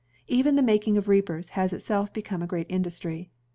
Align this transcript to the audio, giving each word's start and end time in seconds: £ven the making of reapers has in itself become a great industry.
£ven 0.27 0.55
the 0.55 0.63
making 0.63 0.97
of 0.97 1.07
reapers 1.07 1.49
has 1.49 1.71
in 1.73 1.77
itself 1.77 2.11
become 2.11 2.41
a 2.41 2.47
great 2.47 2.65
industry. 2.69 3.29